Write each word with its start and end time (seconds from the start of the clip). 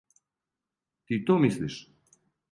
Ти 1.05 1.19
то 1.25 1.37
мислиш? 1.43 1.75